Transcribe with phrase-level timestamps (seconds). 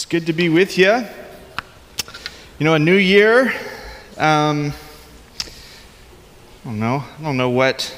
[0.00, 1.04] It's good to be with you.
[2.58, 3.52] You know, a new year.
[4.16, 4.72] Um,
[5.42, 7.04] I don't know.
[7.18, 7.94] I don't know what.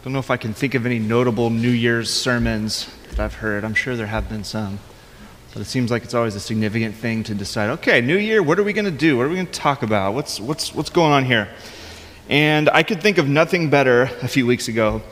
[0.00, 3.34] I don't know if I can think of any notable New Year's sermons that I've
[3.34, 3.62] heard.
[3.62, 4.78] I'm sure there have been some.
[5.52, 8.58] But it seems like it's always a significant thing to decide okay, New Year, what
[8.58, 9.18] are we going to do?
[9.18, 10.14] What are we going to talk about?
[10.14, 11.50] What's, what's, what's going on here?
[12.30, 15.02] And I could think of nothing better a few weeks ago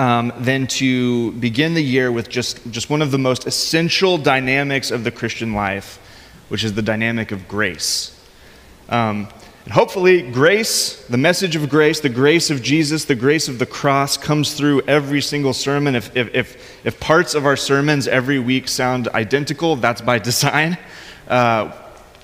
[0.00, 4.90] um, than to begin the year with just, just one of the most essential dynamics
[4.90, 5.98] of the Christian life,
[6.48, 8.18] which is the dynamic of grace.
[8.88, 9.28] Um,
[9.66, 13.66] and hopefully, grace, the message of grace, the grace of Jesus, the grace of the
[13.66, 15.94] cross comes through every single sermon.
[15.94, 20.78] If, if, if, if parts of our sermons every week sound identical, that's by design.
[21.28, 21.72] Uh,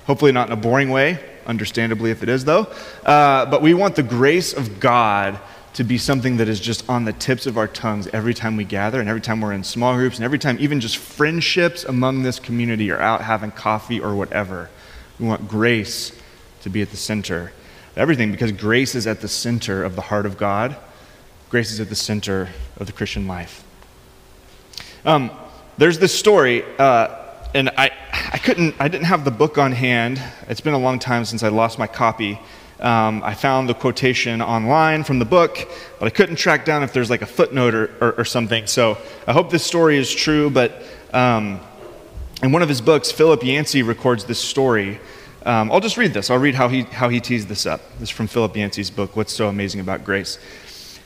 [0.07, 2.73] hopefully, not in a boring way, understandably, if it is, though.
[3.05, 5.39] Uh, but we want the grace of God
[5.77, 8.63] to be something that is just on the tips of our tongues every time we
[8.63, 12.23] gather and every time we're in small groups and every time even just friendships among
[12.23, 14.71] this community are out having coffee or whatever.
[15.19, 16.19] We want grace
[16.61, 17.51] to be at the center
[17.91, 20.75] of everything because grace is at the center of the heart of God.
[21.51, 23.63] Grace is at the center of the Christian life.
[25.05, 25.29] Um,
[25.77, 27.15] there's this story, uh,
[27.53, 30.19] and I, I couldn't, I didn't have the book on hand.
[30.49, 32.39] It's been a long time since I lost my copy.
[32.79, 35.67] Um, I found the quotation online from the book,
[35.99, 38.67] but I couldn't track down if there's like a footnote or, or, or something.
[38.67, 41.59] So I hope this story is true, but um,
[42.43, 44.99] in one of his books, Philip Yancey records this story.
[45.43, 46.29] Um, I'll just read this.
[46.29, 47.81] I'll read how he, how he teased this up.
[47.99, 50.37] This is from Philip Yancey's book, What's So Amazing About Grace.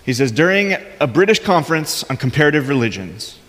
[0.05, 3.39] He says During a British conference on comparative religions,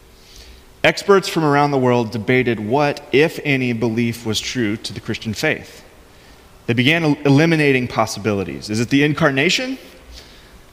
[0.84, 5.34] experts from around the world debated what, if any, belief was true to the Christian
[5.34, 5.84] faith.
[6.66, 8.70] They began eliminating possibilities.
[8.70, 9.78] Is it the incarnation?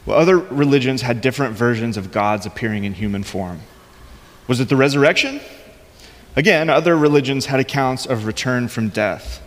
[0.06, 3.62] Well, other religions had different versions of gods appearing in human form.
[4.48, 5.42] Was it the resurrection?
[6.36, 9.42] Again, other religions had accounts of return from death.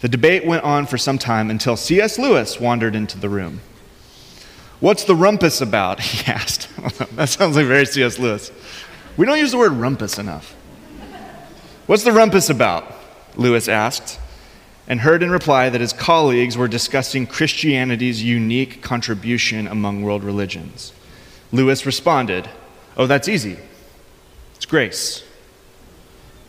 [0.00, 2.18] The debate went on for some time until C.S.
[2.18, 3.60] Lewis wandered into the room.
[4.80, 6.00] What's the rumpus about?
[6.12, 6.68] He asked.
[7.16, 8.18] that sounds like very C.S.
[8.18, 8.50] Lewis.
[9.16, 10.54] We don't use the word rumpus enough.
[11.86, 12.84] What's the rumpus about?
[13.36, 14.18] Lewis asked
[14.88, 20.92] and heard in reply that his colleagues were discussing Christianity's unique contribution among world religions.
[21.52, 22.48] Lewis responded,
[22.96, 23.56] Oh, that's easy.
[24.56, 25.24] It's grace.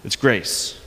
[0.04, 0.80] It's grace.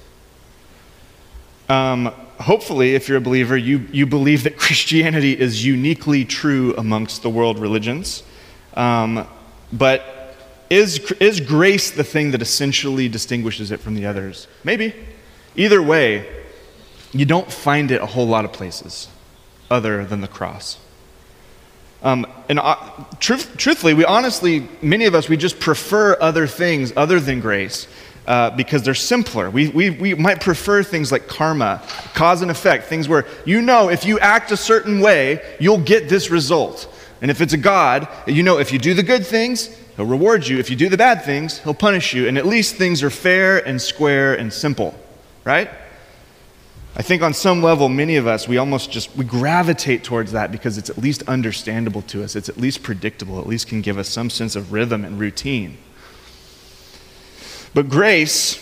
[1.68, 2.06] Um,
[2.38, 7.30] hopefully, if you're a believer, you, you believe that Christianity is uniquely true amongst the
[7.30, 8.22] world religions.
[8.74, 9.26] Um,
[9.72, 10.34] but
[10.68, 14.46] is, is grace the thing that essentially distinguishes it from the others?
[14.64, 14.94] Maybe.
[15.54, 16.44] Either way,
[17.18, 19.08] you don't find it a whole lot of places
[19.70, 20.78] other than the cross.
[22.02, 22.76] Um, and uh,
[23.18, 27.88] truth, truthfully, we honestly, many of us, we just prefer other things other than grace
[28.26, 29.50] uh, because they're simpler.
[29.50, 31.82] We, we, we might prefer things like karma,
[32.14, 36.08] cause and effect, things where you know if you act a certain way, you'll get
[36.08, 36.92] this result.
[37.22, 40.46] And if it's a God, you know if you do the good things, He'll reward
[40.46, 40.58] you.
[40.58, 42.28] If you do the bad things, He'll punish you.
[42.28, 44.94] And at least things are fair and square and simple,
[45.44, 45.70] right?
[46.98, 50.50] I think on some level, many of us, we almost just, we gravitate towards that
[50.50, 52.34] because it's at least understandable to us.
[52.34, 55.76] It's at least predictable, at least can give us some sense of rhythm and routine.
[57.74, 58.58] But grace,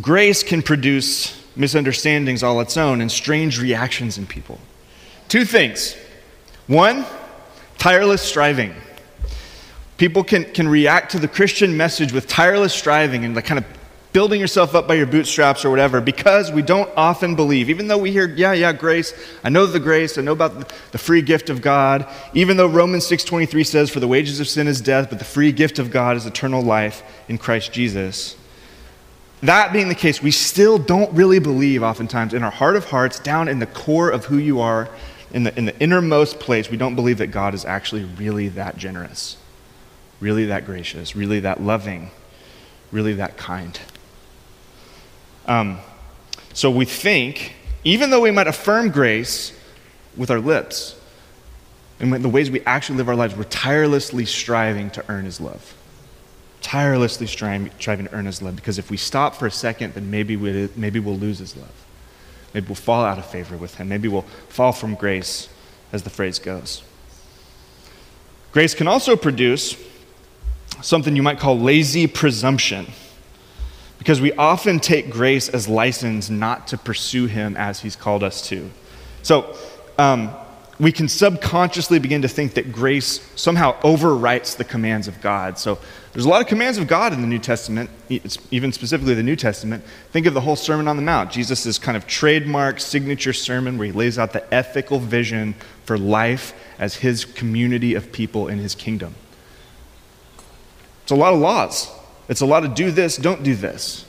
[0.00, 4.58] grace can produce misunderstandings all its own and strange reactions in people.
[5.28, 5.94] Two things.
[6.66, 7.04] One,
[7.76, 8.74] tireless striving.
[9.98, 13.73] People can, can react to the Christian message with tireless striving and like kind of
[14.14, 17.68] building yourself up by your bootstraps or whatever because we don't often believe.
[17.68, 20.98] Even though we hear yeah yeah grace i know the grace i know about the
[20.98, 22.08] free gift of god.
[22.32, 25.50] Even though romans 6.23 says for the wages of sin is death but the free
[25.50, 28.36] gift of god is eternal life in christ jesus.
[29.42, 33.18] That being the case we still don't really believe oftentimes in our heart of hearts
[33.18, 34.88] down in the core of who you are
[35.32, 38.76] in the, in the innermost place we don't believe that god is actually really that
[38.76, 39.36] generous
[40.20, 42.12] really that gracious really that loving
[42.92, 43.80] really that kind
[45.46, 45.78] um,
[46.52, 49.52] so we think, even though we might affirm grace
[50.16, 50.96] with our lips,
[52.00, 55.74] and the ways we actually live our lives, we're tirelessly striving to earn His love.
[56.60, 60.10] Tirelessly striving, striving to earn His love, because if we stop for a second, then
[60.10, 61.84] maybe, we, maybe we'll lose His love.
[62.52, 63.88] Maybe we'll fall out of favor with Him.
[63.88, 65.48] Maybe we'll fall from grace,
[65.92, 66.82] as the phrase goes.
[68.52, 69.76] Grace can also produce
[70.80, 72.86] something you might call lazy presumption
[73.98, 78.46] because we often take grace as license not to pursue him as he's called us
[78.48, 78.70] to.
[79.22, 79.56] So,
[79.98, 80.34] um,
[80.80, 85.58] we can subconsciously begin to think that grace somehow overwrites the commands of God.
[85.58, 85.78] So
[86.12, 87.90] there's a lot of commands of God in the New Testament,
[88.50, 89.84] even specifically the New Testament.
[90.10, 93.86] Think of the whole Sermon on the Mount, Jesus' kind of trademark signature sermon where
[93.86, 95.54] he lays out the ethical vision
[95.84, 99.14] for life as his community of people in his kingdom.
[101.02, 101.88] It's a lot of laws.
[102.28, 104.04] It's a lot of do this, don't do this.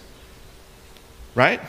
[1.33, 1.61] Right?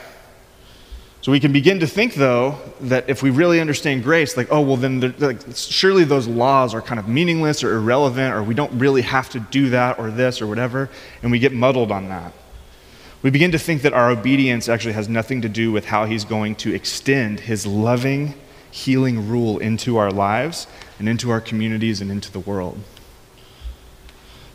[1.27, 4.61] So we can begin to think, though, that if we really understand grace, like, oh,
[4.61, 8.79] well, then like, surely those laws are kind of meaningless or irrelevant, or we don't
[8.79, 10.89] really have to do that or this or whatever,
[11.23, 12.33] and we get muddled on that.
[13.23, 16.25] We begin to think that our obedience actually has nothing to do with how He's
[16.25, 18.35] going to extend His loving,
[18.71, 20.69] healing rule into our lives
[21.01, 22.79] and into our communities and into the world.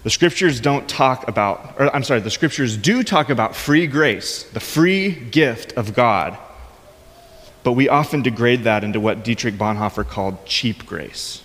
[0.03, 4.44] The scriptures don't talk about, or I'm sorry, the scriptures do talk about free grace,
[4.44, 6.38] the free gift of God
[7.63, 11.44] but we often degrade that into what Dietrich Bonhoeffer called cheap grace.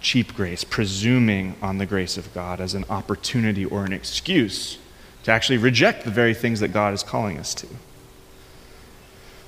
[0.00, 4.78] Cheap grace, presuming on the grace of God as an opportunity or an excuse
[5.22, 7.66] to actually reject the very things that God is calling us to.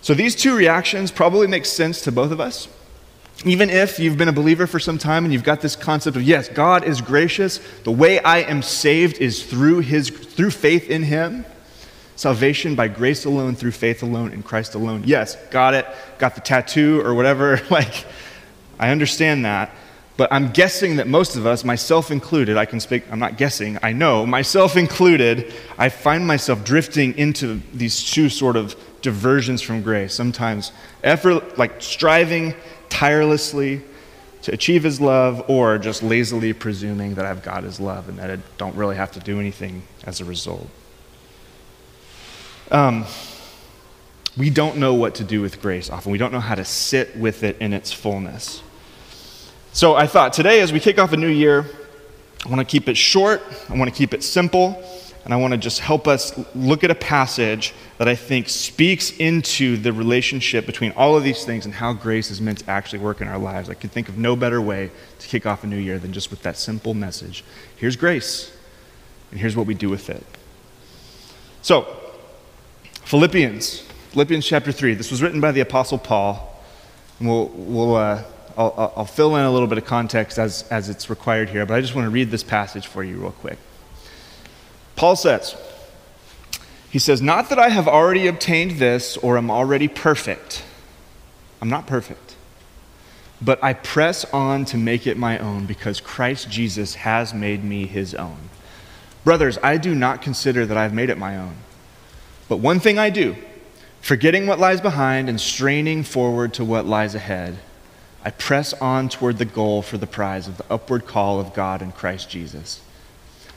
[0.00, 2.68] So these two reactions probably make sense to both of us.
[3.44, 6.22] Even if you've been a believer for some time and you've got this concept of
[6.22, 11.02] yes, God is gracious, the way I am saved is through his through faith in
[11.02, 11.44] him.
[12.14, 15.02] Salvation by grace alone, through faith alone, in Christ alone.
[15.04, 15.86] Yes, got it.
[16.18, 17.60] Got the tattoo or whatever.
[17.70, 18.04] Like,
[18.78, 19.74] I understand that.
[20.16, 23.78] But I'm guessing that most of us, myself included, I can speak, I'm not guessing,
[23.82, 29.82] I know, myself included, I find myself drifting into these two sort of diversions from
[29.82, 30.14] grace.
[30.14, 30.72] Sometimes
[31.02, 32.54] effort, like striving
[32.92, 33.80] tirelessly
[34.42, 38.30] to achieve his love, or just lazily presuming that I've got his love and that
[38.30, 40.68] I don't really have to do anything as a result.
[42.70, 43.06] Um,
[44.36, 46.12] we don't know what to do with grace often.
[46.12, 48.62] We don't know how to sit with it in its fullness.
[49.72, 51.64] So I thought today, as we kick off a new year,
[52.44, 54.82] I want to keep it short, I want to keep it simple,
[55.24, 59.12] and I want to just help us look at a passage that I think speaks
[59.18, 62.98] into the relationship between all of these things and how grace is meant to actually
[62.98, 63.70] work in our lives.
[63.70, 64.90] I could think of no better way
[65.20, 67.44] to kick off a new year than just with that simple message.
[67.76, 68.56] Here's grace,
[69.30, 70.24] and here's what we do with it.
[71.62, 71.86] So,
[73.04, 73.80] Philippians,
[74.10, 74.94] Philippians chapter 3.
[74.94, 76.52] This was written by the Apostle Paul.
[77.18, 78.24] And we'll, we'll, uh,
[78.56, 81.74] I'll, I'll fill in a little bit of context as, as it's required here, but
[81.74, 83.58] I just want to read this passage for you real quick.
[85.02, 85.56] Paul says,
[86.88, 90.62] he says, Not that I have already obtained this or am already perfect.
[91.60, 92.36] I'm not perfect.
[93.40, 97.86] But I press on to make it my own because Christ Jesus has made me
[97.86, 98.48] his own.
[99.24, 101.56] Brothers, I do not consider that I've made it my own.
[102.48, 103.34] But one thing I do,
[104.02, 107.58] forgetting what lies behind and straining forward to what lies ahead,
[108.24, 111.82] I press on toward the goal for the prize of the upward call of God
[111.82, 112.80] in Christ Jesus.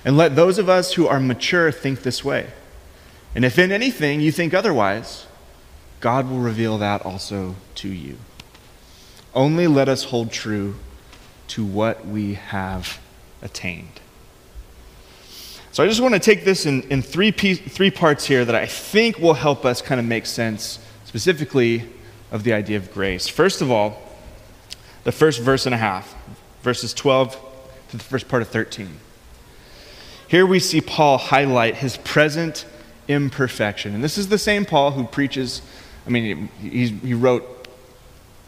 [0.06, 2.52] And let those of us who are mature think this way.
[3.34, 5.26] And if in anything you think otherwise,
[6.00, 8.18] God will reveal that also to you.
[9.34, 10.76] Only let us hold true
[11.50, 13.00] to what we have
[13.42, 14.00] attained.
[15.72, 18.56] So I just want to take this in, in three, piece, three parts here that
[18.56, 21.84] I think will help us kind of make sense specifically
[22.32, 23.28] of the idea of grace.
[23.28, 24.02] First of all,
[25.04, 26.16] the first verse and a half,
[26.62, 27.38] verses 12
[27.90, 29.00] to the first part of 13.
[30.28, 32.66] Here we see Paul highlight his present
[33.08, 33.94] imperfection.
[33.94, 35.62] And this is the same Paul who preaches,
[36.06, 37.68] I mean, he, he wrote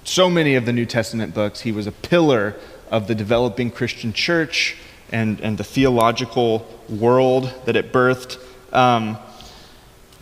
[0.03, 1.61] so many of the New Testament books.
[1.61, 2.55] He was a pillar
[2.89, 4.77] of the developing Christian church
[5.11, 8.37] and, and the theological world that it birthed.
[8.73, 9.17] Um,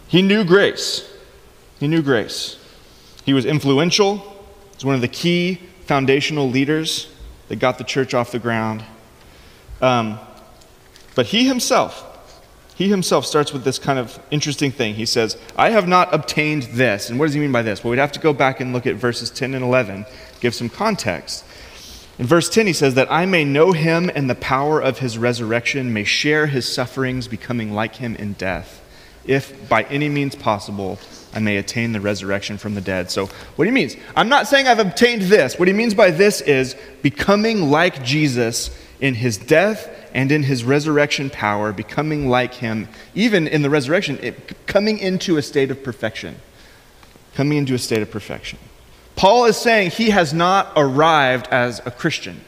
[0.07, 1.09] he knew grace.
[1.79, 2.57] He knew grace.
[3.25, 4.17] He was influential.
[4.17, 7.09] He was one of the key foundational leaders
[7.47, 8.83] that got the church off the ground.
[9.81, 10.19] Um,
[11.15, 12.11] but he himself,
[12.75, 14.95] he himself starts with this kind of interesting thing.
[14.95, 17.09] He says, I have not obtained this.
[17.09, 17.83] And what does he mean by this?
[17.83, 20.05] Well, we'd have to go back and look at verses 10 and 11,
[20.41, 21.45] give some context.
[22.19, 25.17] In verse 10, he says, That I may know him and the power of his
[25.17, 28.81] resurrection, may share his sufferings, becoming like him in death,
[29.25, 30.99] if by any means possible
[31.33, 33.11] I may attain the resurrection from the dead.
[33.11, 35.59] So, what he means, I'm not saying I've obtained this.
[35.59, 38.69] What he means by this is becoming like Jesus
[39.01, 44.17] in his death and in his resurrection power, becoming like him, even in the resurrection,
[44.23, 46.37] it, coming into a state of perfection.
[47.35, 48.57] Coming into a state of perfection.
[49.17, 52.39] Paul is saying he has not arrived as a Christian.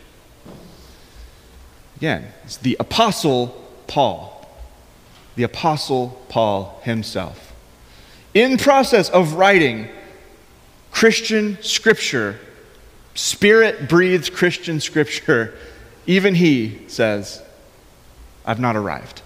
[1.97, 3.47] Again, it's the Apostle
[3.88, 4.50] Paul.
[5.36, 7.53] The Apostle Paul himself.
[8.33, 9.89] In process of writing
[10.91, 12.39] Christian scripture
[13.13, 15.53] spirit breathed Christian scripture,
[16.05, 17.41] even he says,
[18.47, 19.21] I've not arrived.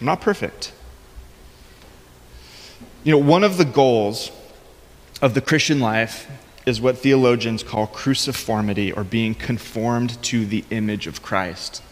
[0.00, 0.72] I'm not perfect.
[3.04, 4.32] You know, one of the goals
[5.22, 6.28] of the Christian life
[6.66, 11.82] is what theologians call cruciformity or being conformed to the image of Christ.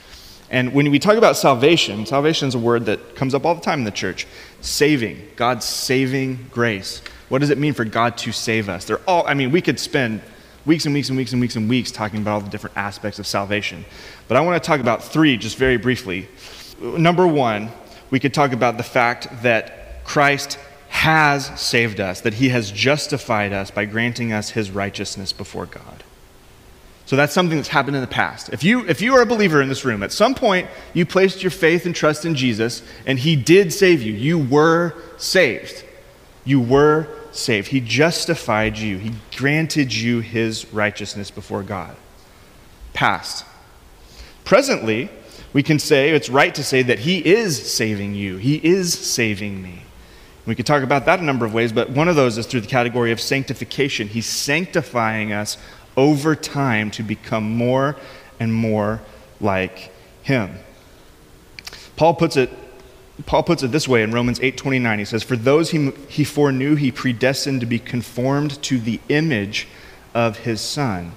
[0.50, 3.60] And when we talk about salvation, salvation is a word that comes up all the
[3.60, 4.26] time in the church.
[4.60, 7.02] Saving, God's saving grace.
[7.28, 8.84] What does it mean for God to save us?
[8.84, 10.20] They're all, I mean, we could spend
[10.66, 13.18] weeks and weeks and weeks and weeks and weeks talking about all the different aspects
[13.18, 13.84] of salvation.
[14.28, 16.28] But I want to talk about three just very briefly.
[16.80, 17.70] Number one,
[18.10, 23.52] we could talk about the fact that Christ has saved us, that he has justified
[23.52, 26.04] us by granting us his righteousness before God.
[27.06, 28.48] So that's something that's happened in the past.
[28.50, 31.42] If you, if you are a believer in this room, at some point you placed
[31.42, 34.12] your faith and trust in Jesus, and he did save you.
[34.12, 35.84] You were saved.
[36.44, 37.68] You were saved.
[37.68, 41.96] He justified you, He granted you His righteousness before God.
[42.92, 43.44] Past.
[44.44, 45.08] Presently,
[45.52, 49.62] we can say, it's right to say that He is saving you, He is saving
[49.62, 49.82] me.
[50.46, 52.60] We could talk about that a number of ways, but one of those is through
[52.60, 54.08] the category of sanctification.
[54.08, 55.56] He's sanctifying us
[55.96, 57.96] over time to become more
[58.38, 59.00] and more
[59.40, 59.90] like
[60.22, 60.58] Him.
[61.96, 62.50] Paul puts it
[63.26, 64.98] Paul puts it this way in Romans 8:29.
[64.98, 69.68] He says, "For those he, he foreknew, he predestined to be conformed to the image
[70.12, 71.12] of his Son."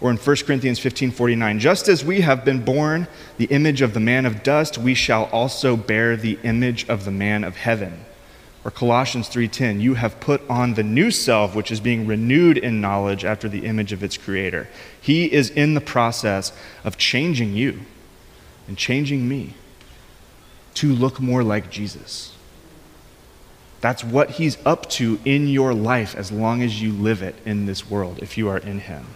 [0.00, 4.00] Or in 1 Corinthians 15:49, "Just as we have been born the image of the
[4.00, 8.04] man of dust, we shall also bear the image of the man of heaven."
[8.64, 12.80] Or Colossians 3:10, "You have put on the new self, which is being renewed in
[12.80, 14.68] knowledge after the image of its creator."
[15.00, 16.52] He is in the process
[16.84, 17.80] of changing you
[18.68, 19.54] and changing me
[20.74, 22.32] to look more like Jesus.
[23.80, 27.66] That's what he's up to in your life as long as you live it in
[27.66, 29.06] this world, if you are in him.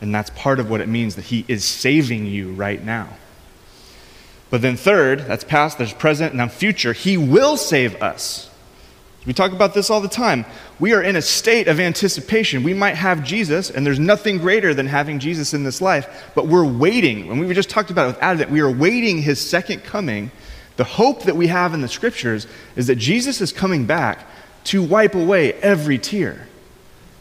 [0.00, 3.08] And that's part of what it means that he is saving you right now.
[4.48, 6.92] But then, third, that's past, there's present, and now future.
[6.92, 8.50] He will save us.
[9.26, 10.46] We talk about this all the time.
[10.78, 12.62] We are in a state of anticipation.
[12.62, 16.48] We might have Jesus, and there's nothing greater than having Jesus in this life, but
[16.48, 17.30] we're waiting.
[17.30, 18.50] And we just talked about it with Advent.
[18.50, 20.30] We are waiting his second coming
[20.80, 24.26] the hope that we have in the scriptures is that Jesus is coming back
[24.64, 26.48] to wipe away every tear,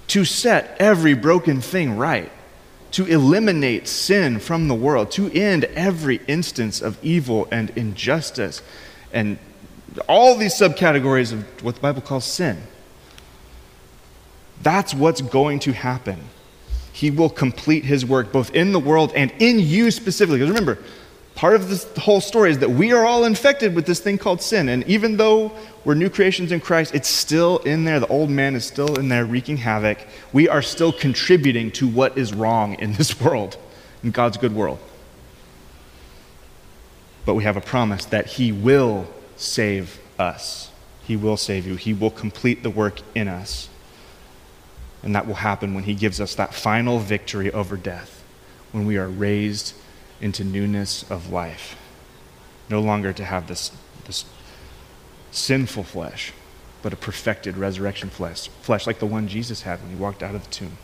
[0.08, 2.32] to set every broken thing right,
[2.92, 8.62] to eliminate sin from the world, to end every instance of evil and injustice,
[9.14, 9.38] and
[10.08, 12.62] all these subcategories of what the Bible calls sin.
[14.62, 16.20] That's what's going to happen.
[16.92, 20.40] He will complete his work both in the world and in you specifically.
[20.40, 20.80] Because remember,
[21.40, 24.42] part of this whole story is that we are all infected with this thing called
[24.42, 24.68] sin.
[24.68, 25.54] And even though
[25.86, 28.02] we're new creations in Christ, it's still in there.
[28.02, 30.00] The old man is still in there wreaking havoc.
[30.34, 33.56] We are still contributing to what is wrong in this world,
[34.04, 34.80] in God's good world.
[37.26, 40.72] But we have a promise that He will save us.
[41.06, 41.78] He will save you.
[41.78, 43.70] He will complete the work in us.
[45.04, 48.26] And that will happen when He gives us that final victory over death,
[48.74, 49.74] when we are raised
[50.22, 51.76] into newness of life.
[52.70, 53.72] No longer to have this,
[54.06, 54.26] this
[55.32, 56.34] sinful flesh,
[56.82, 60.36] but a perfected resurrection flesh, flesh like the one Jesus had when he walked out
[60.36, 60.78] of the tomb.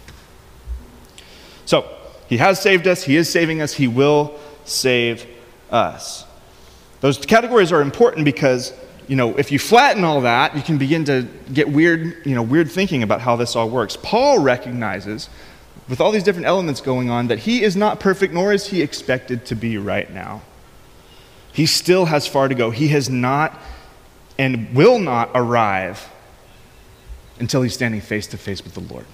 [1.65, 1.89] So,
[2.27, 5.27] he has saved us, he is saving us, he will save
[5.69, 6.25] us.
[7.01, 8.73] Those categories are important because,
[9.07, 12.41] you know, if you flatten all that, you can begin to get weird, you know,
[12.41, 13.95] weird thinking about how this all works.
[14.01, 15.29] Paul recognizes
[15.87, 18.81] with all these different elements going on, that he is not perfect, nor is he
[18.81, 20.41] expected to be right now.
[21.53, 22.71] He still has far to go.
[22.71, 23.59] He has not
[24.37, 26.09] and will not arrive
[27.39, 29.05] until he's standing face to face with the Lord.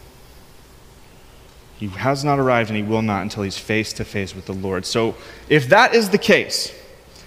[1.77, 4.53] He has not arrived and he will not until he's face to face with the
[4.53, 4.85] Lord.
[4.85, 5.15] So,
[5.49, 6.69] if that is the case,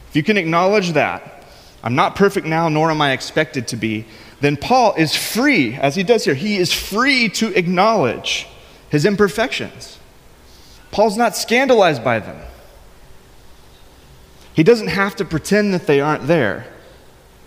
[0.08, 1.44] if you can acknowledge that,
[1.82, 4.06] I'm not perfect now, nor am I expected to be,
[4.40, 8.46] then Paul is free, as he does here, he is free to acknowledge
[8.94, 9.98] his imperfections.
[10.92, 12.40] Paul's not scandalized by them.
[14.52, 16.68] He doesn't have to pretend that they aren't there.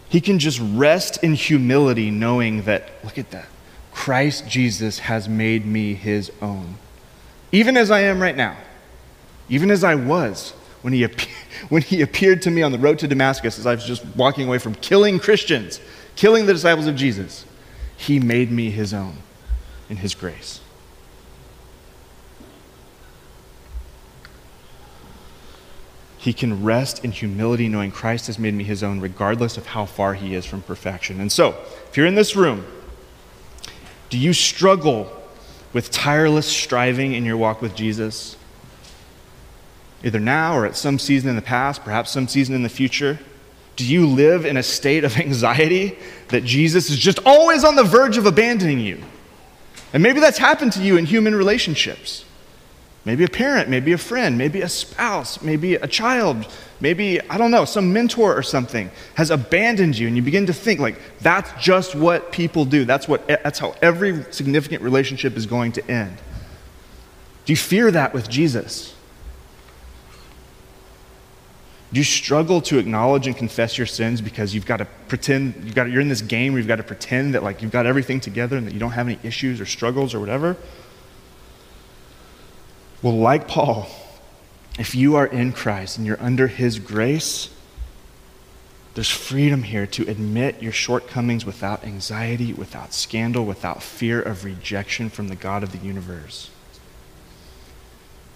[0.09, 3.47] He can just rest in humility, knowing that, look at that,
[3.93, 6.75] Christ Jesus has made me his own.
[7.53, 8.57] Even as I am right now,
[9.47, 10.51] even as I was
[10.81, 11.07] when he,
[11.69, 14.49] when he appeared to me on the road to Damascus as I was just walking
[14.49, 15.79] away from killing Christians,
[16.17, 17.45] killing the disciples of Jesus,
[17.95, 19.19] he made me his own
[19.89, 20.59] in his grace.
[26.27, 29.85] He can rest in humility, knowing Christ has made me his own, regardless of how
[29.85, 31.21] far he is from perfection.
[31.21, 31.55] And so,
[31.87, 32.65] if you're in this room,
[34.09, 35.09] do you struggle
[35.71, 38.35] with tireless striving in your walk with Jesus?
[40.03, 43.19] Either now or at some season in the past, perhaps some season in the future?
[43.77, 47.85] Do you live in a state of anxiety that Jesus is just always on the
[47.85, 49.01] verge of abandoning you?
[49.93, 52.25] And maybe that's happened to you in human relationships.
[53.07, 56.45] Maybe a parent, maybe a friend, maybe a spouse, maybe a child,
[56.81, 60.53] maybe, I don't know, some mentor or something has abandoned you, and you begin to
[60.53, 62.83] think, like, that's just what people do.
[62.83, 66.17] That's, what, that's how every significant relationship is going to end.
[67.45, 68.93] Do you fear that with Jesus?
[71.93, 75.75] Do you struggle to acknowledge and confess your sins because you've got to pretend you've
[75.75, 78.19] got you're in this game where you've got to pretend that like you've got everything
[78.19, 80.57] together and that you don't have any issues or struggles or whatever?
[83.01, 83.87] Well, like Paul,
[84.79, 87.49] if you are in Christ and you're under his grace,
[88.95, 95.11] there's freedom here to admit your shortcomings without anxiety, without scandal, without fear of rejection
[95.11, 96.49] from the God of the universe.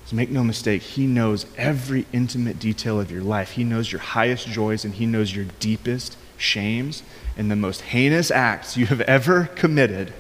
[0.05, 3.51] So make no mistake, He knows every intimate detail of your life.
[3.53, 7.01] He knows your highest joys and He knows your deepest shames
[7.35, 10.13] and the most heinous acts you have ever committed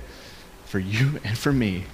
[0.65, 1.85] for you and for me.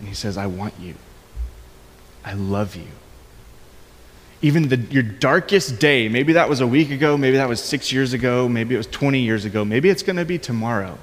[0.00, 0.94] And He says, I want you.
[2.24, 2.88] I love you.
[4.42, 7.92] Even the, your darkest day, maybe that was a week ago, maybe that was six
[7.92, 10.98] years ago, maybe it was 20 years ago, maybe it's going to be tomorrow.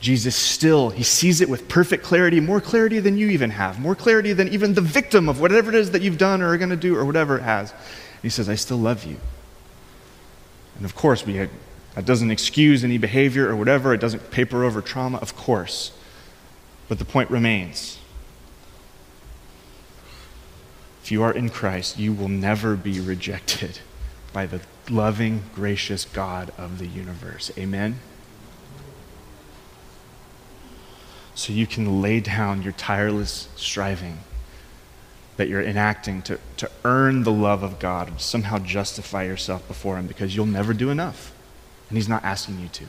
[0.00, 3.94] Jesus still, he sees it with perfect clarity, more clarity than you even have, more
[3.94, 6.70] clarity than even the victim of whatever it is that you've done or are going
[6.70, 7.72] to do or whatever it has.
[7.72, 9.16] And he says, I still love you.
[10.76, 11.48] And of course, we
[11.94, 15.92] that doesn't excuse any behavior or whatever, it doesn't paper over trauma, of course.
[16.88, 17.98] But the point remains.
[21.02, 23.80] If you are in Christ, you will never be rejected
[24.32, 27.50] by the loving, gracious God of the universe.
[27.56, 28.00] Amen?
[31.36, 34.18] so you can lay down your tireless striving
[35.36, 39.98] that you're enacting to, to earn the love of God, to somehow justify yourself before
[39.98, 41.34] Him because you'll never do enough.
[41.90, 42.86] And He's not asking you to.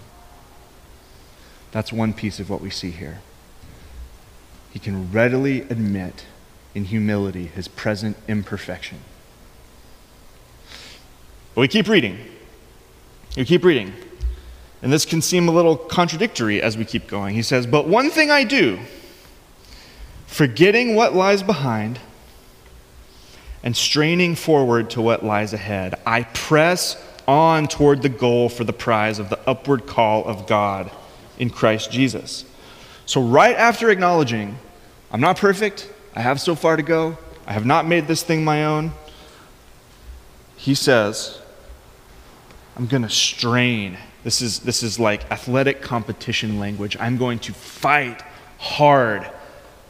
[1.71, 3.19] That's one piece of what we see here.
[4.77, 6.25] He can readily admit
[6.75, 8.99] in humility his present imperfection.
[11.55, 12.19] But we keep reading.
[13.35, 13.91] We keep reading.
[14.83, 17.33] And this can seem a little contradictory as we keep going.
[17.33, 18.77] He says, But one thing I do,
[20.27, 21.97] forgetting what lies behind
[23.63, 28.73] and straining forward to what lies ahead, I press on toward the goal for the
[28.73, 30.91] prize of the upward call of God
[31.39, 32.45] in Christ Jesus.
[33.07, 34.59] So, right after acknowledging,
[35.11, 38.43] I'm not perfect, I have so far to go, I have not made this thing
[38.43, 38.91] my own,
[40.55, 41.39] he says,
[42.75, 46.97] I'm going to strain this is, this is like athletic competition language.
[46.99, 48.21] I'm going to fight
[48.57, 49.25] hard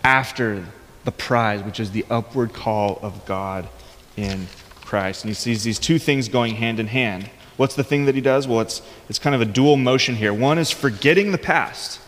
[0.04, 0.64] after
[1.06, 3.68] the prize, which is the upward call of God
[4.16, 4.46] in
[4.82, 5.24] Christ.
[5.24, 7.32] And he sees these two things going hand in hand.
[7.56, 8.48] What's the thing that he does?
[8.48, 10.32] Well, it's, it's kind of a dual motion here.
[10.32, 12.00] One is forgetting the past.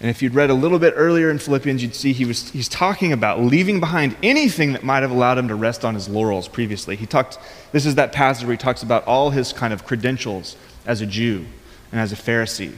[0.00, 2.68] And if you'd read a little bit earlier in Philippians, you'd see he was, he's
[2.68, 6.48] talking about leaving behind anything that might have allowed him to rest on his laurels
[6.48, 6.96] previously.
[6.96, 7.38] He talked,
[7.72, 11.06] this is that passage where he talks about all his kind of credentials as a
[11.06, 11.46] Jew
[11.92, 12.76] and as a Pharisee.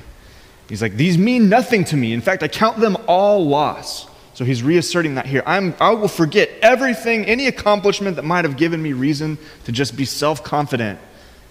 [0.68, 2.12] He's like, These mean nothing to me.
[2.12, 4.06] In fact, I count them all loss.
[4.34, 5.42] So he's reasserting that here.
[5.46, 9.96] I'm, I will forget everything, any accomplishment that might have given me reason to just
[9.96, 11.00] be self confident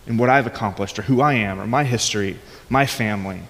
[0.06, 3.42] in what I've accomplished or who I am or my history, my family,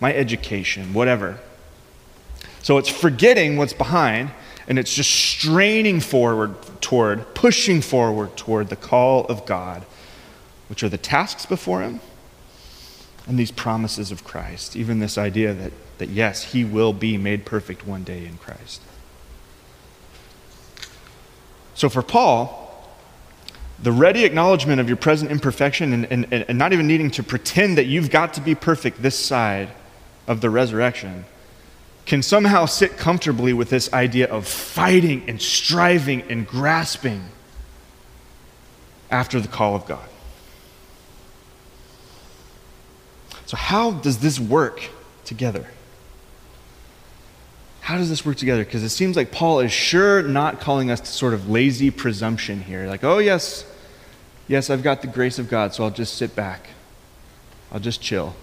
[0.00, 1.38] my education, whatever.
[2.66, 4.32] So it's forgetting what's behind
[4.66, 9.84] and it's just straining forward toward, pushing forward toward the call of God,
[10.68, 12.00] which are the tasks before him
[13.28, 17.46] and these promises of Christ, even this idea that, that yes, he will be made
[17.46, 18.82] perfect one day in Christ.
[21.76, 22.90] So for Paul,
[23.80, 27.78] the ready acknowledgement of your present imperfection and, and, and not even needing to pretend
[27.78, 29.68] that you've got to be perfect this side
[30.26, 31.26] of the resurrection
[32.06, 37.24] can somehow sit comfortably with this idea of fighting and striving and grasping
[39.10, 40.08] after the call of God.
[43.46, 44.88] So, how does this work
[45.24, 45.66] together?
[47.80, 48.64] How does this work together?
[48.64, 52.60] Because it seems like Paul is sure not calling us to sort of lazy presumption
[52.60, 52.88] here.
[52.88, 53.64] Like, oh, yes,
[54.48, 56.70] yes, I've got the grace of God, so I'll just sit back.
[57.70, 58.34] I'll just chill.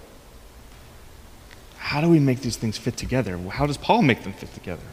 [1.84, 3.38] How do we make these things fit together?
[3.38, 4.86] How does Paul make them fit together?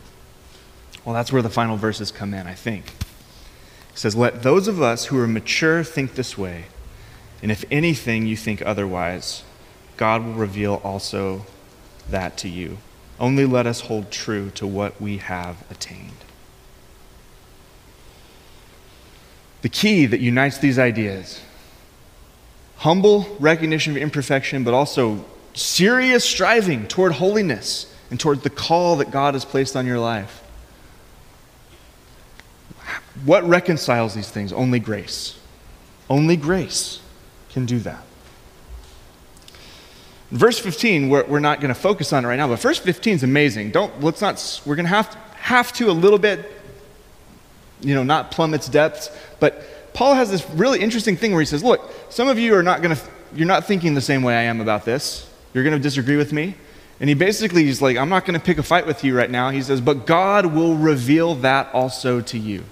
[1.04, 2.90] Well, that's where the final verses come in, I think.
[3.92, 6.64] He says, Let those of us who are mature think this way,
[7.42, 9.44] and if anything you think otherwise,
[9.96, 11.46] God will reveal also
[12.10, 12.78] that to you.
[13.20, 16.24] Only let us hold true to what we have attained.
[19.62, 21.40] The key that unites these ideas
[22.78, 29.10] humble recognition of imperfection, but also serious striving toward holiness and toward the call that
[29.10, 30.42] God has placed on your life.
[33.24, 34.52] What reconciles these things?
[34.52, 35.38] Only grace.
[36.08, 37.00] Only grace
[37.50, 38.02] can do that.
[40.30, 43.16] Verse 15, we're, we're not going to focus on it right now, but verse 15
[43.16, 43.72] is amazing.
[43.72, 46.50] Don't, let's not, we're going to have, have to a little bit,
[47.80, 49.10] you know, not plumb its depths,
[49.40, 52.62] but Paul has this really interesting thing where he says, look, some of you are
[52.62, 53.02] not going to,
[53.34, 55.29] you're not thinking the same way I am about this.
[55.52, 56.54] You're going to disagree with me.
[57.00, 59.30] And he basically is like, I'm not going to pick a fight with you right
[59.30, 59.50] now.
[59.50, 62.64] He says, but God will reveal that also to you.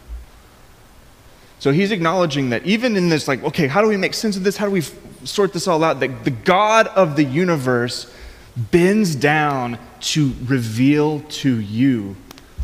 [1.61, 4.45] So he's acknowledging that even in this, like, okay, how do we make sense of
[4.45, 4.57] this?
[4.57, 4.83] How do we
[5.25, 6.01] sort this all out?
[6.01, 8.12] That the God of the universe
[8.57, 12.17] bends down to reveal to you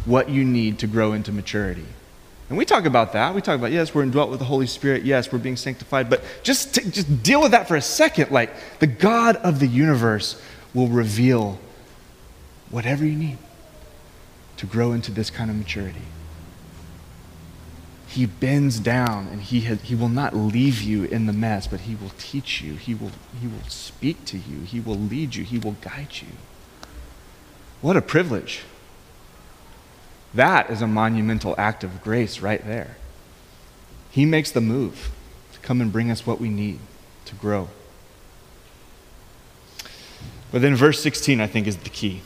[0.04, 1.86] what you need to grow into maturity.
[2.48, 3.34] And we talk about that.
[3.34, 5.04] We talk about, yes, we're indwelt with the Holy Spirit.
[5.04, 6.10] Yes, we're being sanctified.
[6.10, 8.30] But just, to, just deal with that for a second.
[8.30, 10.40] Like, the God of the universe
[10.74, 11.58] will reveal
[12.70, 13.38] whatever you need
[14.58, 16.02] to grow into this kind of maturity
[18.14, 21.80] he bends down and he, has, he will not leave you in the mess, but
[21.80, 22.74] he will teach you.
[22.74, 24.60] He will, he will speak to you.
[24.60, 25.42] He will lead you.
[25.42, 26.28] He will guide you.
[27.80, 28.62] What a privilege.
[30.34, 32.96] That is a monumental act of grace right there.
[34.10, 35.10] He makes the move
[35.52, 36.78] to come and bring us what we need
[37.26, 37.68] to grow.
[40.50, 42.22] But then verse 16, I think, is the key.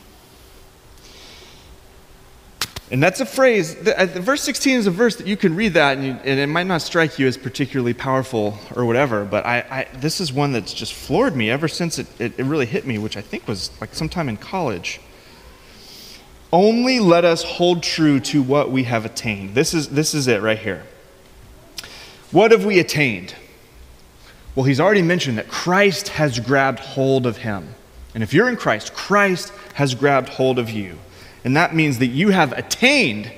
[2.90, 5.99] And that's a phrase, uh, verse 16 is a verse that you can read that
[5.99, 9.59] and, you, and, it might not strike you as particularly powerful or whatever, but I,
[9.71, 12.87] I, this is one that's just floored me ever since it, it, it really hit
[12.87, 15.01] me, which I think was like sometime in college.
[16.52, 19.54] Only let us hold true to what we have attained.
[19.54, 20.84] This is, this is it right here.
[22.30, 23.34] What have we attained?
[24.54, 27.74] Well, he's already mentioned that Christ has grabbed hold of him.
[28.14, 30.98] And if you're in Christ, Christ has grabbed hold of you.
[31.44, 33.30] And that means that you have attained,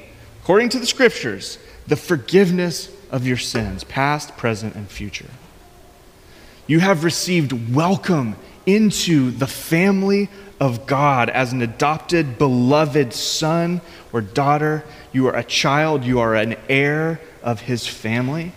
[0.42, 5.30] according to the scriptures, the forgiveness of your sins, past, present, and future.
[6.66, 10.28] You have received welcome into the family
[10.60, 13.80] of God as an adopted, beloved son
[14.12, 14.84] or daughter.
[15.10, 18.52] You are a child, you are an heir of his family.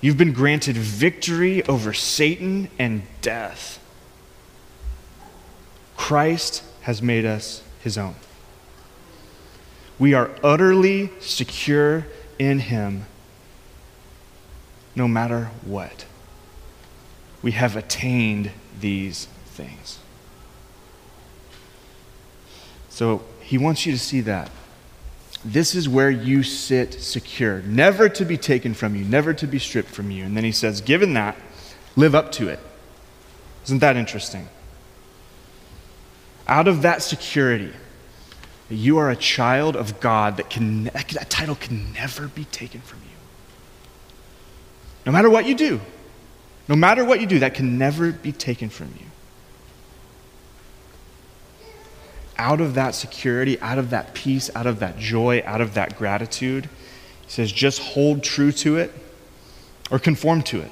[0.00, 3.80] You've been granted victory over Satan and death.
[5.96, 8.14] Christ has made us his own.
[9.98, 12.06] We are utterly secure
[12.38, 13.06] in him
[14.94, 16.04] no matter what.
[17.42, 19.98] We have attained these things.
[22.94, 24.50] So he wants you to see that.
[25.44, 29.58] This is where you sit secure, never to be taken from you, never to be
[29.58, 30.24] stripped from you.
[30.24, 31.36] And then he says, given that,
[31.96, 32.60] live up to it.
[33.64, 34.48] Isn't that interesting?
[36.46, 37.72] out of that security
[38.70, 42.98] you are a child of God, that, can, that title can never be taken from
[43.00, 43.16] you.
[45.04, 45.80] No matter what you do,
[46.66, 49.06] no matter what you do, that can never be taken from you.
[52.36, 55.96] Out of that security, out of that peace, out of that joy, out of that
[55.96, 56.68] gratitude,
[57.22, 58.92] he says, just hold true to it
[59.90, 60.70] or conform to it.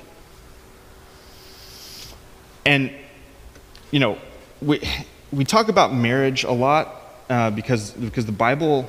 [2.65, 2.93] And,
[3.91, 4.19] you know,
[4.61, 4.81] we,
[5.33, 8.89] we talk about marriage a lot uh, because, because the Bible,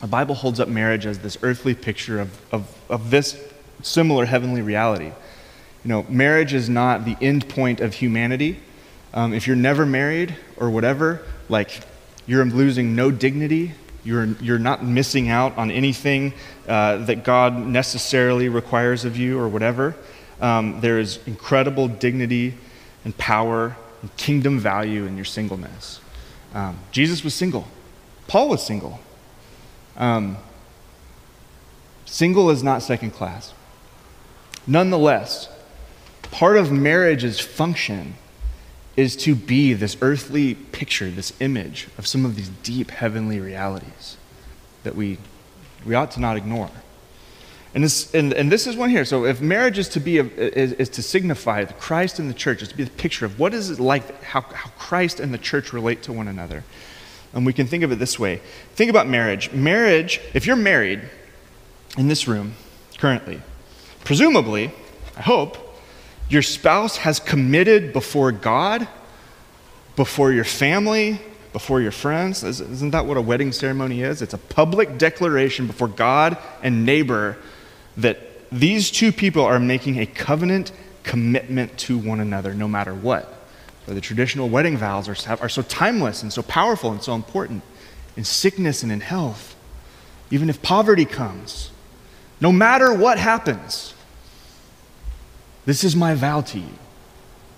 [0.00, 3.40] the Bible holds up marriage as this earthly picture of, of, of this
[3.82, 5.12] similar heavenly reality.
[5.84, 8.60] You know, marriage is not the end point of humanity.
[9.14, 11.82] Um, if you're never married or whatever, like
[12.26, 16.32] you're losing no dignity, you're, you're not missing out on anything
[16.66, 19.94] uh, that God necessarily requires of you or whatever.
[20.40, 22.54] Um, there is incredible dignity
[23.04, 26.00] and power and kingdom value in your singleness.
[26.54, 27.68] Um, Jesus was single,
[28.26, 28.98] Paul was single.
[29.96, 30.38] Um,
[32.06, 33.52] single is not second class.
[34.66, 35.48] Nonetheless,
[36.22, 38.14] part of marriage's function
[38.96, 44.16] is to be this earthly picture, this image of some of these deep heavenly realities
[44.82, 45.18] that we,
[45.86, 46.70] we ought to not ignore.
[47.74, 49.04] And this, and, and this is one here.
[49.04, 52.34] So if marriage is to be a, is, is, to signify the Christ and the
[52.34, 55.32] church, is to be the picture of what is it like how, how Christ and
[55.32, 56.64] the church relate to one another.
[57.32, 58.42] And we can think of it this way.
[58.74, 59.52] Think about marriage.
[59.52, 61.00] Marriage, if you're married
[61.96, 62.54] in this room
[62.98, 63.40] currently,
[64.04, 64.70] presumably,
[65.16, 65.71] I hope,
[66.32, 68.88] your spouse has committed before God
[69.96, 71.20] before your family,
[71.52, 72.42] before your friends.
[72.42, 74.22] Isn't that what a wedding ceremony is?
[74.22, 77.36] It's a public declaration before God and neighbor
[77.98, 78.18] that
[78.50, 83.46] these two people are making a covenant commitment to one another no matter what.
[83.86, 87.62] the traditional wedding vows are, are so timeless and so powerful and so important
[88.16, 89.56] in sickness and in health,
[90.30, 91.70] even if poverty comes,
[92.40, 93.94] no matter what happens.
[95.64, 96.78] This is my vow to you.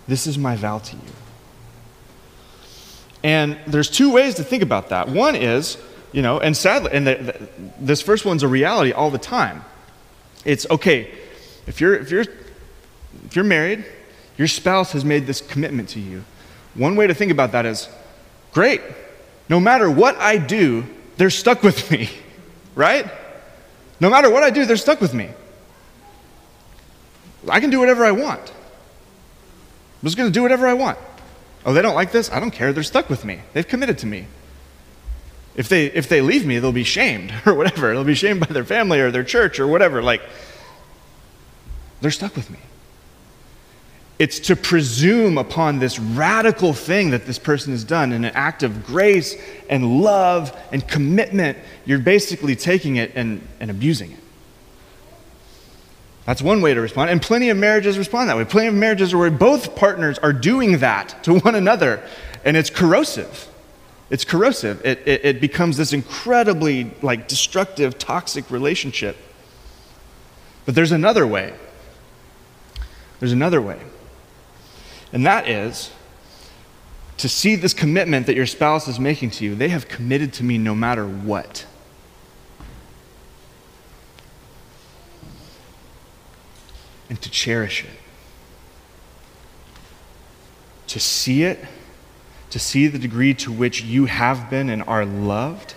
[0.07, 1.13] This is my vow to you.
[3.23, 5.09] And there's two ways to think about that.
[5.09, 5.79] One is,
[6.13, 7.49] you know, and sadly, and the, the,
[7.81, 9.65] this first one's a reality all the time.
[10.45, 11.11] It's okay,
[11.67, 12.27] if you're, if, you're,
[13.25, 13.87] if you're married,
[14.37, 16.23] your spouse has made this commitment to you.
[16.75, 17.89] One way to think about that is
[18.53, 18.83] great,
[19.49, 20.85] no matter what I do,
[21.17, 22.11] they're stuck with me,
[22.75, 23.11] right?
[24.01, 25.31] No matter what I do, they're stuck with me.
[27.49, 28.41] I can do whatever I want.
[28.51, 30.99] I'm just going to do whatever I want.
[31.65, 32.31] Oh, they don't like this?
[32.31, 32.73] I don't care.
[32.73, 33.41] They're stuck with me.
[33.53, 34.27] They've committed to me.
[35.57, 37.93] If they, if they leave me, they'll be shamed or whatever.
[37.93, 40.03] They'll be shamed by their family or their church or whatever.
[40.03, 40.23] Like,
[42.01, 42.59] they're stuck with me.
[44.19, 48.63] It's to presume upon this radical thing that this person has done in an act
[48.63, 49.35] of grace
[49.69, 51.59] and love and commitment.
[51.85, 54.19] You're basically taking it and, and abusing it.
[56.27, 57.11] That's one way to respond.
[57.11, 58.45] And plenty of marriages respond that way.
[58.45, 62.03] Plenty of marriages are where both partners are doing that to one another,
[62.45, 63.49] and it's corrosive.
[64.11, 64.85] It's corrosive.
[64.85, 69.17] It, it, it becomes this incredibly like destructive, toxic relationship.
[70.65, 71.53] But there's another way.
[73.21, 73.81] There's another way.
[75.13, 75.91] And that is
[77.19, 79.55] to see this commitment that your spouse is making to you.
[79.55, 81.67] They have committed to me no matter what.
[87.15, 87.91] And to cherish it.
[90.89, 91.65] To see it,
[92.51, 95.75] to see the degree to which you have been and are loved,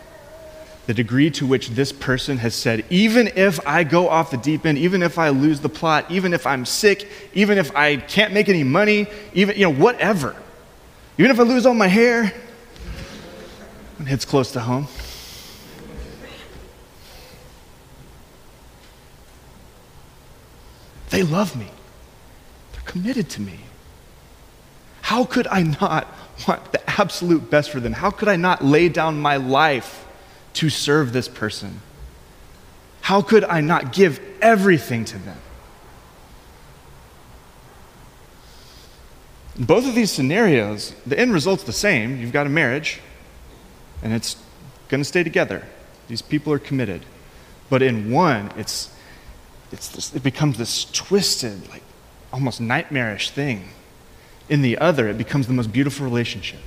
[0.88, 4.66] the degree to which this person has said, even if I go off the deep
[4.66, 8.34] end, even if I lose the plot, even if I'm sick, even if I can't
[8.34, 10.36] make any money, even, you know, whatever,
[11.20, 12.34] even if I lose all my hair,
[14.00, 14.88] it hits close to home.
[21.18, 21.66] They love me,
[22.74, 23.62] they're committed to me.
[25.02, 26.08] How could I not
[26.48, 27.94] want the absolute best for them?
[27.94, 30.06] How could I not lay down my life
[30.54, 31.82] to serve this person?
[33.02, 35.40] How could I not give everything to them?
[39.58, 42.22] In both of these scenarios, the end result's the same.
[42.22, 43.00] You've got a marriage,
[44.04, 44.36] and it's
[44.88, 45.66] going to stay together.
[46.10, 47.08] These people are committed.
[47.72, 48.92] But in one, it's
[49.72, 51.84] it's this, it becomes this twisted, like
[52.32, 53.70] almost nightmarish thing.
[54.50, 56.60] In the other, it becomes the most beautiful relationship.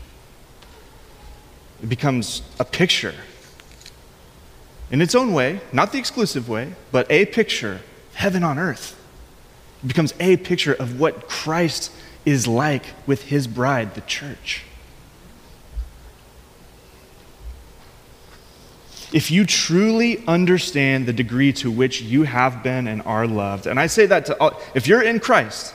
[1.82, 3.14] It becomes a picture.
[4.90, 7.80] In its own way, not the exclusive way, but a picture,
[8.14, 9.00] heaven on earth.
[9.82, 11.90] It becomes a picture of what Christ
[12.26, 14.64] is like with his bride, the church.
[19.12, 23.80] If you truly understand the degree to which you have been and are loved, and
[23.80, 25.74] I say that to all, if you're in Christ,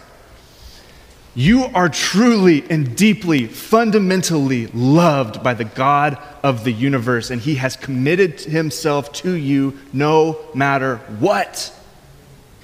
[1.38, 7.56] you are truly and deeply, fundamentally loved by the God of the universe, and He
[7.56, 11.74] has committed Himself to you no matter what.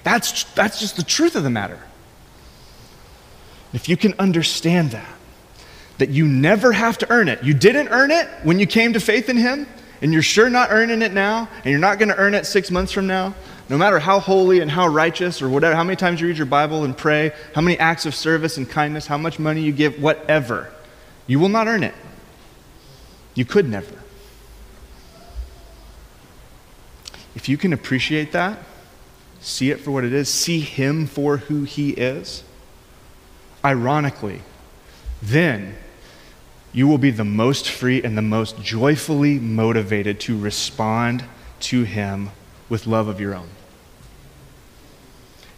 [0.03, 1.79] That's, that's just the truth of the matter.
[3.73, 5.15] If you can understand that,
[5.97, 9.01] that you never have to earn it, you didn't earn it when you came to
[9.01, 9.67] faith in Him,
[10.01, 12.71] and you're sure not earning it now, and you're not going to earn it six
[12.71, 13.35] months from now,
[13.69, 16.47] no matter how holy and how righteous or whatever, how many times you read your
[16.47, 20.01] Bible and pray, how many acts of service and kindness, how much money you give,
[20.01, 20.71] whatever,
[21.27, 21.93] you will not earn it.
[23.35, 23.95] You could never.
[27.35, 28.59] If you can appreciate that,
[29.39, 32.43] see it for what it is, see Him for who He is,
[33.63, 34.41] ironically,
[35.21, 35.75] then
[36.73, 41.23] you will be the most free and the most joyfully motivated to respond
[41.59, 42.29] to Him
[42.69, 43.49] with love of your own.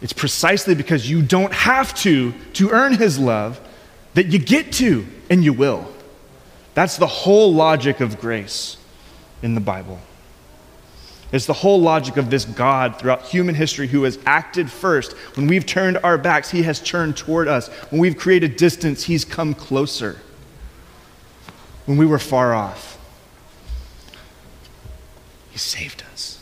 [0.01, 3.61] It's precisely because you don't have to to earn His love
[4.15, 5.87] that you get to and you will.
[6.73, 8.77] That's the whole logic of grace
[9.43, 9.99] in the Bible.
[11.31, 15.13] It's the whole logic of this God throughout human history who has acted first.
[15.35, 17.69] When we've turned our backs, He has turned toward us.
[17.89, 20.19] When we've created distance, He's come closer
[21.85, 22.97] when we were far off.
[25.51, 26.39] He saved us.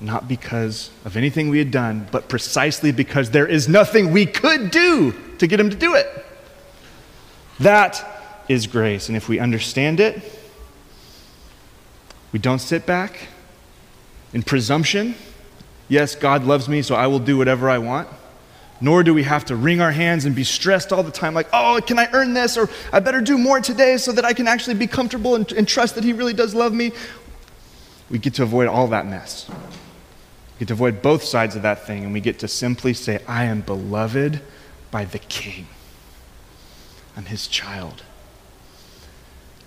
[0.00, 4.70] Not because of anything we had done, but precisely because there is nothing we could
[4.70, 6.06] do to get him to do it.
[7.60, 8.04] That
[8.48, 9.08] is grace.
[9.08, 10.22] And if we understand it,
[12.32, 13.28] we don't sit back
[14.32, 15.14] in presumption.
[15.88, 18.08] Yes, God loves me, so I will do whatever I want.
[18.80, 21.48] Nor do we have to wring our hands and be stressed all the time, like,
[21.52, 22.56] oh, can I earn this?
[22.56, 25.66] Or I better do more today so that I can actually be comfortable and, and
[25.66, 26.92] trust that He really does love me.
[28.10, 29.48] We get to avoid all that mess.
[29.48, 33.20] We get to avoid both sides of that thing, and we get to simply say,
[33.26, 34.42] I am beloved
[34.90, 35.68] by the King.
[37.16, 38.02] I'm His child.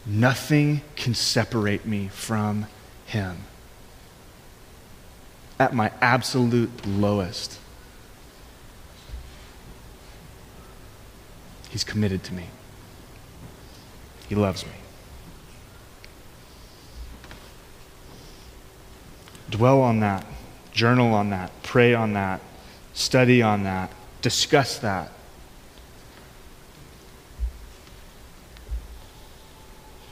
[0.06, 2.67] Nothing can separate me from
[3.06, 3.38] Him.
[5.60, 7.60] At my absolute lowest,
[11.69, 12.45] He's committed to me.
[14.27, 14.71] He loves me.
[19.49, 20.25] Dwell on that,
[20.71, 22.41] journal on that, pray on that,
[22.93, 25.12] study on that, discuss that.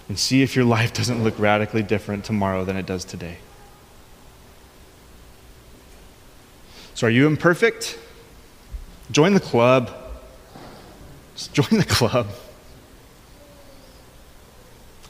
[0.09, 3.37] And see if your life doesn't look radically different tomorrow than it does today.
[6.93, 7.99] So, are you imperfect?
[9.11, 10.06] Join the club.
[11.38, 12.28] Just join the club.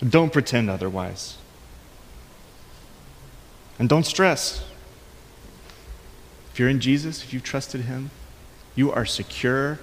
[0.08, 1.38] Don't pretend otherwise.
[3.80, 4.64] And don't stress.
[6.52, 8.10] If you're in Jesus, if you've trusted Him,
[8.76, 9.80] you are secure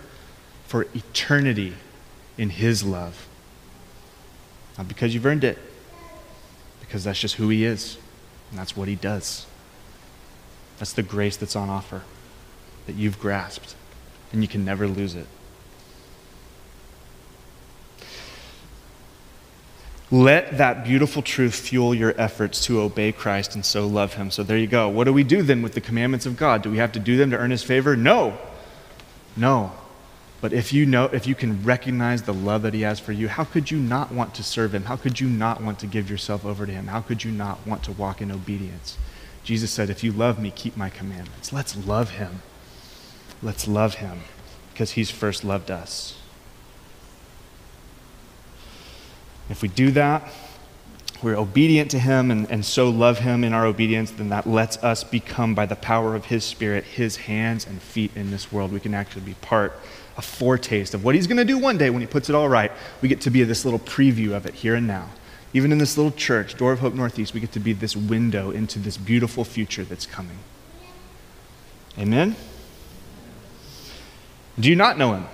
[0.67, 1.73] for eternity
[2.37, 3.27] in His love.
[4.77, 5.59] Not because you've earned it,
[6.81, 7.97] because that's just who He is,
[8.51, 9.47] and that's what He does.
[10.79, 12.03] That's the grace that's on offer
[12.87, 13.75] that you've grasped,
[14.31, 15.27] and you can never lose it.
[20.11, 24.31] Let that beautiful truth fuel your efforts to obey Christ and so love Him.
[24.31, 24.89] So there you go.
[24.89, 26.63] What do we do then with the commandments of God?
[26.63, 27.97] Do we have to do them to earn His favor?
[27.97, 28.39] No.
[29.37, 29.73] No.
[30.41, 33.29] But if you know, if you can recognize the love that He has for you,
[33.29, 34.85] how could you not want to serve Him?
[34.85, 36.89] How could you not want to give yourself over to Him?
[36.89, 38.99] How could you not want to walk in obedience?
[39.43, 41.51] Jesus said, If you love me, keep my commandments.
[41.51, 42.43] Let's love Him.
[43.43, 44.21] Let's love Him
[44.73, 46.19] because He's first loved us.
[49.49, 50.31] If we do that,
[51.23, 54.77] we're obedient to Him and, and so love Him in our obedience, then that lets
[54.85, 58.73] us become, by the power of His Spirit, His hands and feet in this world.
[58.73, 59.73] We can actually be part,
[60.19, 62.49] a foretaste of what He's going to do one day when He puts it all
[62.49, 62.71] right.
[63.01, 65.09] We get to be this little preview of it here and now.
[65.55, 68.51] Even in this little church, Door of Hope Northeast, we get to be this window
[68.51, 70.39] into this beautiful future that's coming.
[71.99, 72.35] Amen?
[74.59, 75.27] Do you not know Him?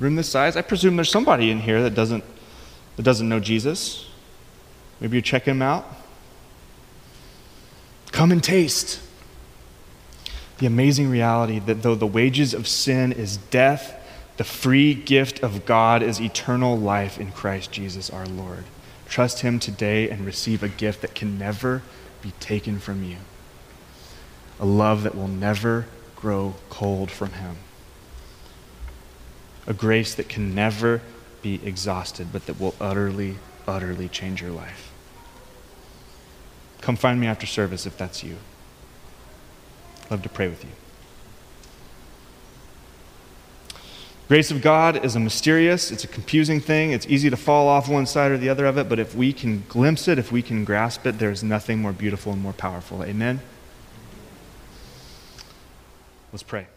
[0.00, 0.56] Room this size?
[0.56, 2.24] I presume there's somebody in here that doesn't
[3.00, 4.06] that doesn't know Jesus.
[5.00, 5.86] Maybe you're checking him out.
[8.12, 9.00] Come and taste
[10.58, 13.94] the amazing reality that though the wages of sin is death,
[14.36, 18.64] the free gift of God is eternal life in Christ Jesus our Lord.
[19.08, 21.80] Trust him today and receive a gift that can never
[22.20, 23.16] be taken from you.
[24.58, 25.86] A love that will never
[26.16, 27.56] grow cold from him.
[29.66, 31.00] A grace that can never
[31.42, 34.92] be exhausted, but that will utterly, utterly change your life.
[36.80, 38.36] Come find me after service if that's you.
[40.10, 40.70] Love to pray with you.
[44.28, 46.92] Grace of God is a mysterious, it's a confusing thing.
[46.92, 49.32] It's easy to fall off one side or the other of it, but if we
[49.32, 53.02] can glimpse it, if we can grasp it, there's nothing more beautiful and more powerful.
[53.02, 53.40] Amen?
[56.32, 56.68] Let's pray.